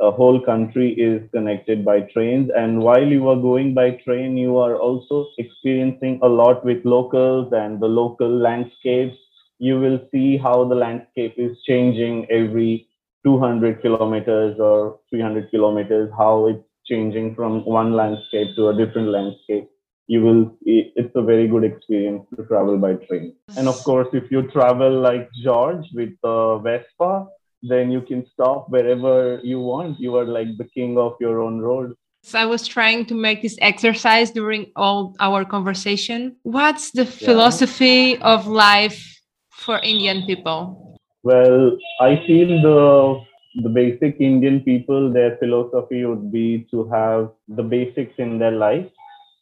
[0.00, 2.50] A whole country is connected by trains.
[2.56, 7.52] And while you are going by train you are also experiencing a lot with locals
[7.52, 9.16] and the local landscapes.
[9.58, 12.88] You will see how the landscape is changing every
[13.24, 19.68] 200 kilometers or 300 kilometers how it's changing from one landscape to a different landscape.
[20.08, 23.34] You will it's a very good experience to travel by train.
[23.56, 27.26] And of course if you travel like george with uh, vespa
[27.62, 30.00] then you can stop wherever you want.
[30.00, 31.94] You are like the king of your own road.
[32.24, 36.36] So I was trying to make this exercise during all our conversation.
[36.42, 40.91] What's the philosophy of life for Indian people?
[41.24, 43.20] Well, I feel the
[43.62, 48.86] the basic Indian people, their philosophy would be to have the basics in their life.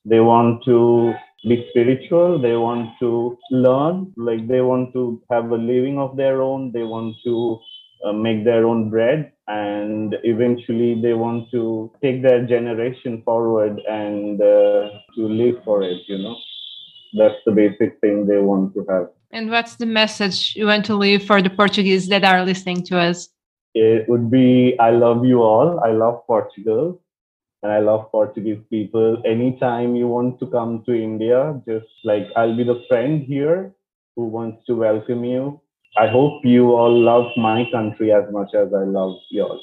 [0.05, 1.15] They want to
[1.49, 2.41] be spiritual.
[2.41, 6.73] They want to learn, like they want to have a living of their own.
[6.73, 7.61] They want to
[8.05, 14.41] uh, make their own bread, and eventually they want to take their generation forward and
[14.41, 16.03] uh, to live for it.
[16.09, 16.37] You know,
[17.19, 19.09] that's the basic thing they want to have.
[19.33, 22.99] And what's the message you want to leave for the Portuguese that are listening to
[22.99, 23.29] us?
[23.75, 25.81] it would be I love you all.
[25.81, 27.01] I love Portugal
[27.63, 29.23] and I love Portuguese people.
[29.25, 33.73] Anytime you want to come to India, just like I'll be the friend here
[34.17, 35.61] who wants to welcome you.
[35.97, 39.61] I hope you all love my country as much as I love yours.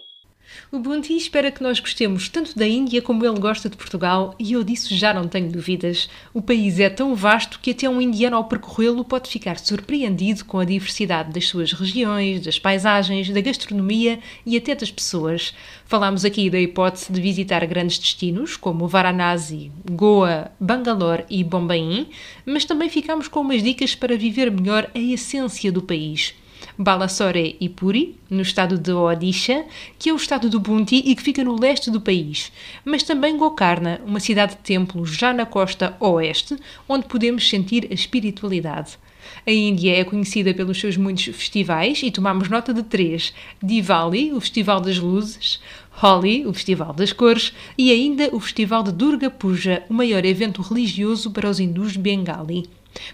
[0.72, 4.54] O Bunty espera que nós gostemos tanto da Índia como ele gosta de Portugal e
[4.54, 6.10] eu disso já não tenho dúvidas.
[6.34, 10.60] O país é tão vasto que até um indiano ao percorrê-lo pode ficar surpreendido com
[10.60, 15.54] a diversidade das suas regiões, das paisagens, da gastronomia e até das pessoas.
[15.86, 22.08] Falámos aqui da hipótese de visitar grandes destinos como Varanasi, Goa, Bangalore e Bombaim,
[22.46, 26.34] mas também ficámos com umas dicas para viver melhor a essência do país.
[26.78, 29.66] Balasore e Puri, no estado de Odisha,
[29.98, 32.52] que é o estado do Bunti e que fica no leste do país,
[32.86, 36.56] mas também Gokarna, uma cidade-templo já na costa oeste,
[36.88, 38.98] onde podemos sentir a espiritualidade.
[39.46, 44.40] A Índia é conhecida pelos seus muitos festivais e tomamos nota de três: Diwali, o
[44.40, 45.60] Festival das Luzes,
[46.02, 50.62] Holi, o Festival das Cores, e ainda o Festival de Durga Puja, o maior evento
[50.62, 52.70] religioso para os hindus bengali.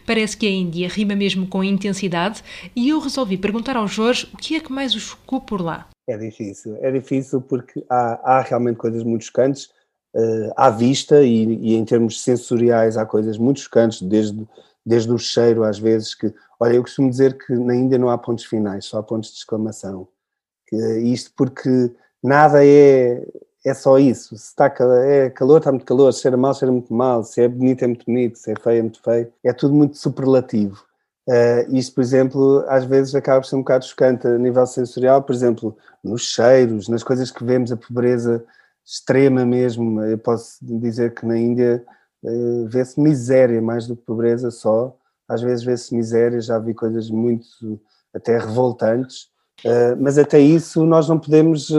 [0.05, 2.43] Parece que a Índia rima mesmo com intensidade
[2.75, 5.87] e eu resolvi perguntar ao Jorge o que é que mais o chocou por lá.
[6.07, 9.69] É difícil, é difícil porque há, há realmente coisas muito chocantes
[10.15, 14.45] uh, à vista e, e, em termos sensoriais há coisas muito chocantes, desde,
[14.85, 18.17] desde o cheiro às vezes que, olha, eu costumo dizer que na Índia não há
[18.17, 20.07] pontos finais, só há pontos de exclamação.
[20.67, 21.91] Que, isto porque
[22.21, 23.25] nada é,
[23.65, 24.35] é só isso.
[24.37, 24.65] Se está
[25.05, 26.11] é calor, está muito calor.
[26.11, 27.23] Se cheira mal, cheira muito mal.
[27.23, 28.37] Se é bonito, é muito bonito.
[28.37, 29.31] Se é feio, é muito feio.
[29.43, 30.83] É tudo muito superlativo.
[31.27, 35.23] Uh, isto, por exemplo, às vezes acaba por ser um bocado chocante a nível sensorial,
[35.23, 38.43] por exemplo, nos cheiros, nas coisas que vemos, a pobreza
[38.85, 40.01] extrema mesmo.
[40.03, 41.83] Eu posso dizer que na Índia
[42.23, 44.93] uh, vê-se miséria mais do que pobreza só.
[45.25, 47.79] Às vezes vê-se miséria, já vi coisas muito
[48.13, 49.29] até revoltantes,
[49.65, 51.71] uh, mas até isso nós não podemos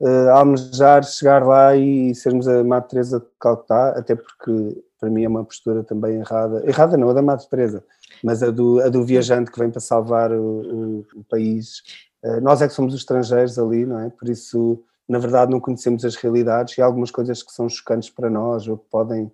[0.00, 5.24] uh, almejar chegar lá e sermos a Madre Teresa de Calcutá, até porque para mim
[5.24, 7.84] é uma postura também errada, errada não, a da Madre Teresa,
[8.22, 11.82] mas a do, a do viajante que vem para salvar o, o, o país
[12.22, 14.10] Uh, nós é que somos os estrangeiros ali, não é?
[14.10, 18.28] Por isso, na verdade, não conhecemos as realidades e algumas coisas que são chocantes para
[18.28, 19.30] nós ou que podem,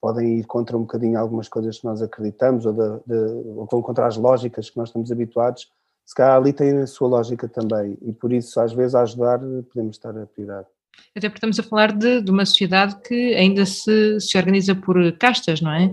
[0.00, 3.16] podem ir contra um bocadinho algumas coisas que nós acreditamos ou, de, de,
[3.56, 5.72] ou vão contra as lógicas que nós estamos habituados.
[6.06, 9.40] Se calhar ali tem a sua lógica também e por isso, às vezes, a ajudar,
[9.40, 10.68] podemos estar a prioridade.
[11.14, 14.96] Até porque estamos a falar de, de uma sociedade que ainda se, se organiza por
[15.18, 15.86] castas, não é?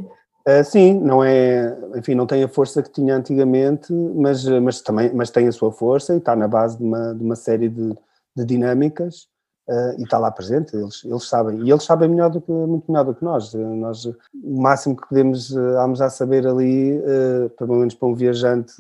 [0.48, 5.12] Uh, sim, não é, enfim, não tem a força que tinha antigamente, mas, mas também,
[5.14, 7.96] mas tem a sua força e está na base de uma, de uma série de,
[8.36, 9.30] de dinâmicas
[9.70, 12.92] uh, e está lá presente, eles, eles sabem, e eles sabem melhor do que, muito
[12.92, 14.16] melhor do que nós, nós o
[14.62, 18.74] máximo que podemos uh, almojar saber ali, uh, pelo menos para um viajante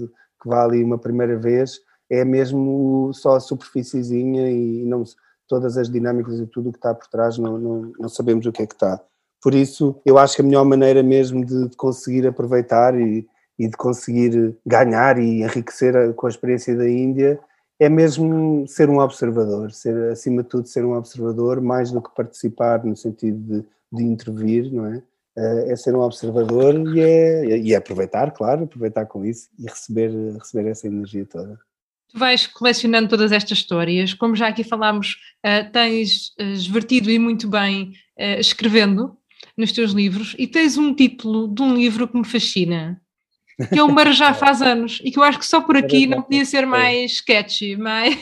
[0.43, 1.79] que vá ali uma primeira vez,
[2.09, 5.03] é mesmo só a superfíciezinha e não
[5.47, 8.51] todas as dinâmicas e tudo o que está por trás, não, não, não sabemos o
[8.51, 9.01] que é que está.
[9.41, 13.27] Por isso, eu acho que a melhor maneira mesmo de, de conseguir aproveitar e,
[13.57, 17.39] e, de conseguir ganhar e enriquecer a, com a experiência da Índia
[17.79, 22.13] é mesmo ser um observador, ser acima de tudo ser um observador, mais do que
[22.15, 25.03] participar no sentido de, de intervir, não é?
[25.35, 29.65] Eh, é ser um observador e é, e é aproveitar, claro, aproveitar com isso e
[29.67, 31.57] receber, receber essa energia toda.
[32.11, 37.47] Tu vais colecionando todas estas histórias, como já aqui falámos, uh, tens uh, e muito
[37.47, 37.93] bem
[38.37, 39.17] escrevendo,
[39.57, 43.01] nos teus livros e tens um título de um livro que me fascina,
[43.69, 46.21] que é o Marajá faz anos, e que eu acho que só por aqui não
[46.21, 48.15] podia ser mais sketchy, mais...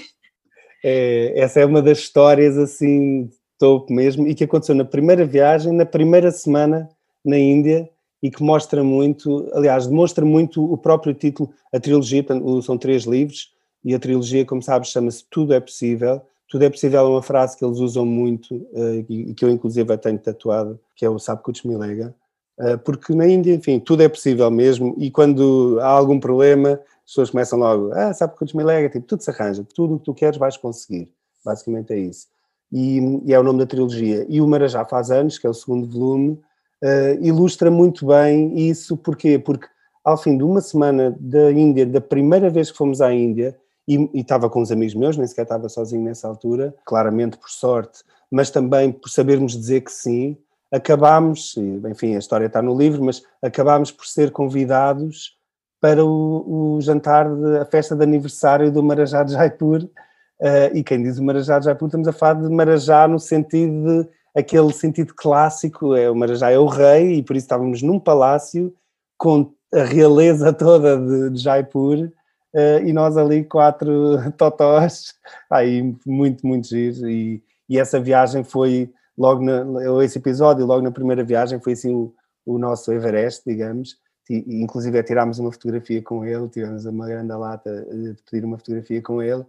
[0.83, 5.73] É, essa é uma das histórias assim, topo mesmo, e que aconteceu na primeira viagem,
[5.73, 6.89] na primeira semana
[7.23, 7.89] na Índia,
[8.21, 12.23] e que mostra muito, aliás, demonstra muito o próprio título, a trilogia,
[12.61, 13.51] são três livros,
[13.83, 17.57] e a trilogia, como sabes, chama-se Tudo é Possível, tudo é possível é uma frase
[17.57, 21.41] que eles usam muito uh, e que eu inclusive tenho tatuado, que é o Sabe
[21.63, 22.13] Milega,
[22.59, 26.73] uh, porque na Índia, enfim, tudo é possível mesmo e quando há algum problema
[27.05, 30.13] as pessoas começam logo, ah, Sabe Milega, tipo, tudo se arranja, tudo o que tu
[30.13, 32.27] queres vais conseguir, basicamente é isso.
[32.69, 34.25] E, e, é o nome da trilogia.
[34.29, 36.39] E o Marajá faz anos, que é o segundo volume,
[36.83, 39.39] uh, ilustra muito bem isso, porquê?
[39.39, 39.67] Porque
[40.03, 43.55] ao fim de uma semana da Índia, da primeira vez que fomos à Índia,
[43.87, 48.03] e, estava com uns amigos meus, nem sequer estava sozinho nessa altura, claramente por sorte,
[48.29, 50.37] mas também por sabermos dizer que sim,
[50.71, 51.55] acabámos,
[51.89, 55.37] enfim, a história está no livro, mas acabámos por ser convidados
[55.81, 60.83] para o, o jantar, de, a festa de aniversário do Marajá de Jaipur, uh, e
[60.83, 64.71] quem diz o Marajá de Jaipur, estamos a falar de Marajá no sentido de, aquele
[64.71, 68.73] sentido clássico, é, o Marajá é o rei, e por isso estávamos num palácio
[69.17, 72.09] com a realeza toda de, de Jaipur,
[72.53, 75.13] uh, e nós ali quatro totós,
[75.49, 80.91] aí muito, muito giro, e, e essa viagem foi logo, na, esse episódio, logo na
[80.91, 82.13] primeira viagem, foi assim o,
[82.45, 83.97] o nosso Everest, digamos,
[84.29, 89.01] e, inclusive tirámos uma fotografia com ele, tivemos uma grande lata de pedir uma fotografia
[89.01, 89.45] com ele,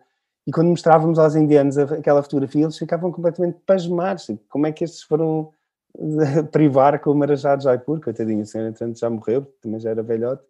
[0.46, 4.84] e quando mostrávamos aos indianos aquela fotografia, eles ficavam completamente pasmados, tipo, como é que
[4.84, 5.52] estes foram
[6.50, 10.02] privar com o Marajá de Jaipur, coitadinho, o senhor entretanto já morreu, também já era
[10.02, 10.42] velhote,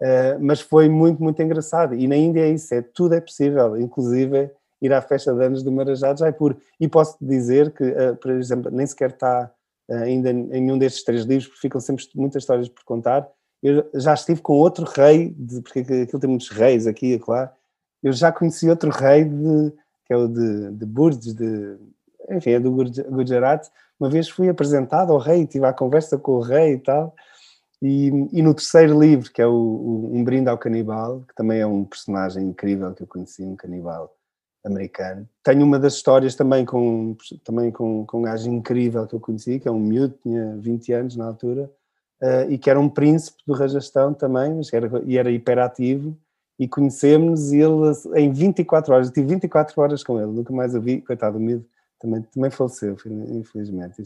[0.00, 1.94] Uh, mas foi muito, muito engraçado.
[1.94, 5.62] E na Índia é isso, é, tudo é possível, inclusive ir à festa de anos
[5.62, 6.56] do Marajá de Jaipur.
[6.78, 9.50] E posso dizer que, uh, por exemplo, nem sequer está
[9.90, 13.28] uh, ainda em nenhum destes três livros, porque ficam sempre muitas histórias por contar.
[13.60, 17.52] Eu já estive com outro rei, de, porque aquilo tem muitos reis aqui e lá.
[18.02, 19.72] Eu já conheci outro rei, de,
[20.06, 21.76] que é o de, de Burj, de,
[22.30, 23.66] enfim, é do Gujarat.
[23.98, 27.14] Uma vez fui apresentado ao rei, tive a conversa com o rei e tal.
[27.80, 31.60] E, e, no terceiro livro, que é o, o, Um Brinde ao Canibal, que também
[31.60, 34.12] é um personagem incrível que eu conheci, um canibal
[34.64, 35.28] americano.
[35.44, 39.60] Tenho uma das histórias também com, também com, com um gajo incrível que eu conheci,
[39.60, 41.70] que é um miúdo, tinha 20 anos na altura,
[42.20, 46.16] uh, e que era um príncipe do Rajastão também, mas era, e era hiperativo,
[46.58, 50.74] e conhecemos e ele em 24 horas, eu tive 24 horas com ele, nunca mais
[50.74, 51.64] o vi, coitado, o miúdo
[52.00, 52.96] também, também faleceu,
[53.30, 54.02] infelizmente.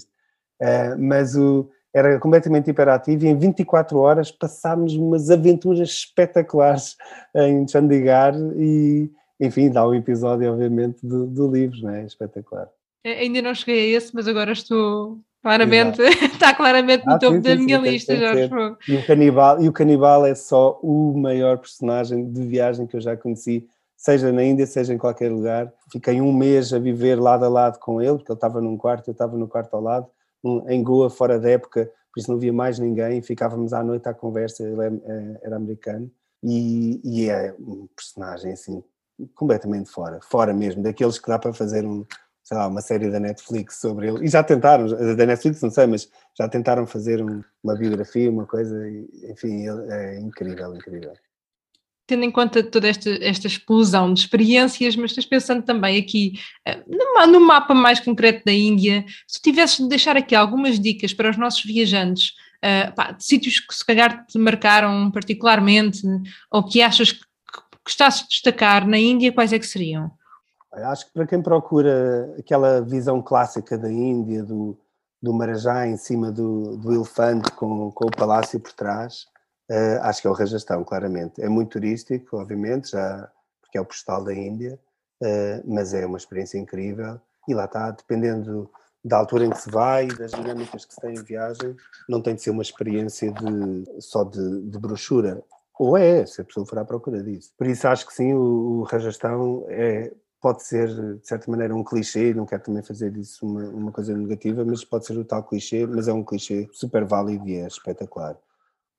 [0.61, 6.97] Uh, mas o era completamente hiperativo e em 24 horas passámos umas aventuras espetaculares
[7.35, 12.05] em Chandigarh e, enfim, dá um episódio, obviamente, do, do livro, não é?
[12.05, 12.69] Espetacular.
[13.05, 16.01] Ainda não cheguei a esse, mas agora estou claramente,
[16.33, 18.51] está claramente no ah, topo sim, da sim, minha sim, lista, Jorge
[18.89, 23.01] E o, canibal, e o canibal é só o maior personagem de viagem que eu
[23.01, 23.67] já conheci,
[23.97, 25.73] seja na Índia, seja em qualquer lugar.
[25.91, 29.09] Fiquei um mês a viver lado a lado com ele, porque ele estava num quarto,
[29.09, 30.07] eu estava no quarto ao lado
[30.69, 34.15] em Goa fora da época, por isso não via mais ninguém, ficávamos à noite à
[34.15, 36.11] conversa, ele é, é, era americano,
[36.43, 38.83] e, e, é um personagem assim,
[39.35, 42.05] completamente fora, fora mesmo, daqueles que dá para fazer um,
[42.53, 44.87] sei lá, uma série da Netflix sobre ele, e já tentaram,
[45.17, 46.07] da Netflix não sei, mas
[46.39, 48.77] já tentaram fazer um, uma biografia, uma coisa,
[49.31, 51.15] enfim, é incrível, incrível.
[52.07, 56.35] tendo em conta toda esta, esta explosão de experiências, mas estás pensando também aqui
[56.69, 61.15] uh, no, no, mapa mais concreto da Índia, se tivesses de deixar aqui algumas dicas
[61.15, 66.03] para os nossos viajantes, uh, pá, de sítios que se calhar te marcaram particularmente,
[66.51, 67.21] ou que achas que
[67.83, 70.13] gostasses de destacar na Índia, quais é que seriam?
[70.73, 74.79] Acho que para quem procura aquela visão clássica da Índia, do,
[75.21, 79.27] do Marajá em cima do, do elefante com, com o palácio por trás,
[79.71, 81.43] uh, acho que é o Rajastão, claramente.
[81.43, 84.79] É muito turístico, obviamente, já porque é o postal da Índia,
[85.23, 87.21] uh, mas é uma experiência incrível.
[87.47, 88.71] E lá está, dependendo
[89.05, 91.77] da altura em que se vai e das dinâmicas que se tem em viagem,
[92.09, 95.43] não tem de ser uma experiência de, só de, de brochura.
[95.79, 97.53] Ou é, se a pessoa for à procura disso.
[97.59, 100.13] Por isso acho que sim, o, o Rajastão é
[100.43, 104.15] pode ser, de certa maneira, um clichê, não quero também fazer disso uma, uma coisa
[104.15, 107.67] negativa, mas pode ser o tal clichê, mas é um clichê super válido e é
[107.67, 108.37] espetacular.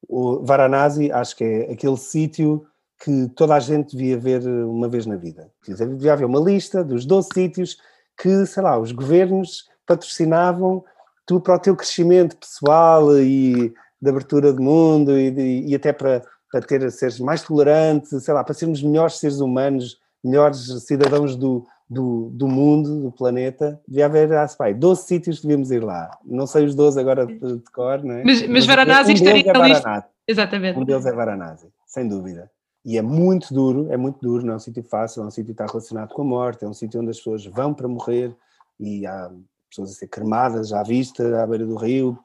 [0.08, 2.66] O Varanasi, acho que é aquele sítio
[3.04, 5.52] que toda a gente devia ver uma vez na vida.
[5.68, 7.78] Devia haver uma lista dos 12 sítios
[8.18, 10.84] que, sei lá, os governos patrocinavam
[11.26, 15.92] tu para o teu crescimento pessoal e de abertura de mundo e, de, e até
[15.92, 21.36] para, para ter, seres mais tolerante, sei lá, para sermos melhores seres humanos melhores cidadãos
[21.36, 25.84] do, do, do mundo, do planeta, devia haver, ah, pai, 12 sítios que devíamos ir
[25.84, 26.18] lá.
[26.24, 28.24] Não sei os 12 agora de, cor, não é?
[28.24, 30.08] Mas, mas, mas Varanasi um estaria é Varanasi.
[30.28, 30.80] Exatamente.
[30.80, 32.50] Um deles é Varanasi, sem dúvida.
[32.86, 35.54] E é muito duro, é muito duro, não é um sítio fácil, é um sítio
[35.56, 38.36] que está relacionado com a morte, é um sítio onde as pessoas vão para morrer
[38.80, 39.32] e há
[39.70, 42.18] pessoas a ser cremadas à vista, à beira do rio,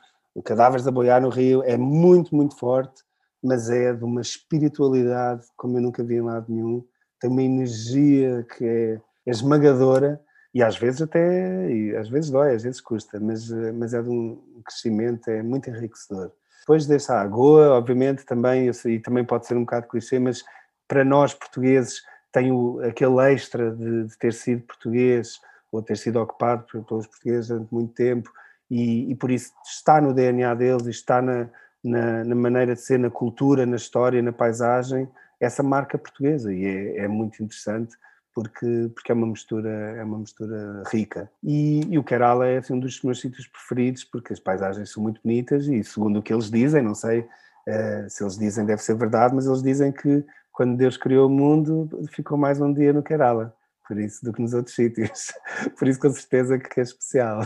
[0.45, 3.03] cadáveres a boiar no rio, é muito, muito forte,
[3.43, 6.85] mas é de uma espiritualidade como eu nunca vi em lado nenhum
[7.21, 10.21] tem uma energia que é, é esmagadora
[10.55, 14.09] e às vezes até, e às vezes dói, às vezes custa, mas, mas é de
[14.09, 16.33] um crescimento, é muito enriquecedor.
[16.61, 20.45] Depois dessa Goa, obviamente, também, e também pode ser um bocado clichê, mas
[20.87, 22.03] para nós portugueses
[22.33, 25.41] tem o, aquele extra de, de, ter sido português
[25.73, 28.31] ou ter sido ocupado pelos portugueses durante muito tempo
[28.71, 31.49] e, e por isso está no DNA deles e está na,
[31.83, 35.09] na, na, maneira de ser, na cultura, na história, na paisagem,
[35.41, 37.95] essa marca portuguesa e é, é, muito interessante
[38.34, 41.30] porque, porque é uma mistura é uma mistura rica.
[41.43, 45.03] E, e o Kerala é assim, um dos meus sítios preferidos porque as paisagens são
[45.03, 48.82] muito bonitas e segundo o que eles dizem não sei uh, se eles dizem deve
[48.82, 52.93] ser verdade mas eles dizem que quando Deus criou o mundo ficou mais um dia
[52.93, 53.55] no Kerala
[53.89, 55.32] por isso do que nos outros sítios.
[55.78, 57.41] Por isso com certeza que é especial.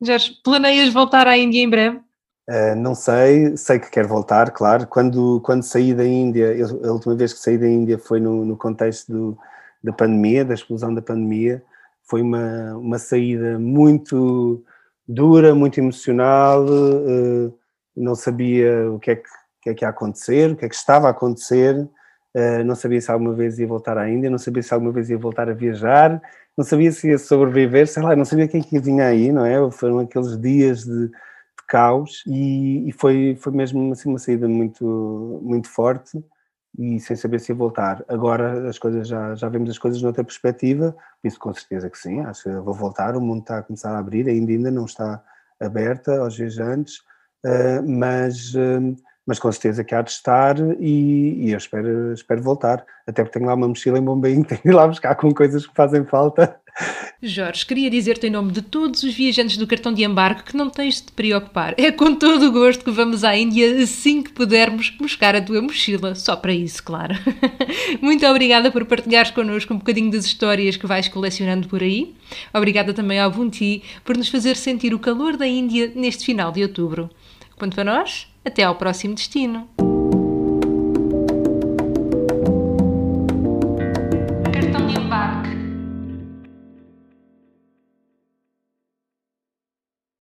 [0.00, 2.00] Jorge, planeias voltar à Índia em breve?
[2.48, 4.86] Uh, não sei, sei que quero voltar, claro.
[4.86, 8.44] Quando, quando saí da Índia, eu, a última vez que saí da Índia foi no,
[8.44, 9.38] no contexto do,
[9.82, 11.62] da pandemia, da explosão da pandemia.
[12.02, 14.64] Foi uma, uma saída muito
[15.06, 16.64] dura, muito emocional.
[16.64, 17.54] Uh,
[17.96, 19.28] não sabia o que é que,
[19.62, 21.76] que, é que ia acontecer, o que é que estava a acontecer.
[22.34, 25.10] Uh, não sabia se alguma vez ia voltar à Índia, não sabia se alguma vez
[25.10, 26.20] ia voltar a viajar,
[26.56, 29.44] não sabia se ia sobreviver, sei lá, não sabia quem é que vinha aí, não
[29.44, 29.70] é?
[29.70, 31.10] Foram aqueles dias de
[31.72, 36.22] caos e, e, foi, foi mesmo assim uma saída muito, muito forte
[36.78, 38.04] e sem saber se ia voltar.
[38.08, 40.94] Agora as coisas já, já vemos as coisas noutra perspectiva,
[41.24, 43.98] isso com certeza que sim, acho que vou voltar, o mundo está a começar a
[43.98, 45.24] abrir, ainda, ainda não está
[45.58, 46.98] aberta aos viajantes,
[47.46, 48.94] uh, mas, uh,
[49.26, 53.38] mas com certeza que há de estar e, e, eu espero, espero voltar, até porque
[53.38, 56.04] tenho lá uma mochila em Bombaim, tenho de ir lá buscar com coisas que fazem
[56.04, 56.60] falta
[57.22, 60.68] Jorge, queria dizer-te em nome de todos os viajantes do cartão de embarque que não
[60.68, 61.74] tens de te preocupar.
[61.78, 65.62] É com todo o gosto que vamos à Índia assim que pudermos buscar a tua
[65.62, 66.14] mochila.
[66.14, 67.14] Só para isso, claro.
[68.00, 72.14] Muito obrigada por partilhares connosco um bocadinho das histórias que vais colecionando por aí.
[72.52, 76.62] Obrigada também ao Bunti por nos fazer sentir o calor da Índia neste final de
[76.62, 77.08] outubro.
[77.62, 79.68] Quanto a nós, até ao próximo destino.